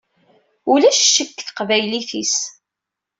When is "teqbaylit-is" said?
1.47-2.35